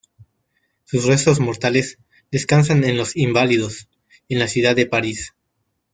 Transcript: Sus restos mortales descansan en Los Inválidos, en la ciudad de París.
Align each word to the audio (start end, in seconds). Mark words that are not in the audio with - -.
Sus 0.83 1.05
restos 1.05 1.39
mortales 1.39 1.99
descansan 2.31 2.83
en 2.85 2.97
Los 2.97 3.15
Inválidos, 3.15 3.87
en 4.29 4.39
la 4.39 4.47
ciudad 4.47 4.75
de 4.75 4.87
París. 4.87 5.35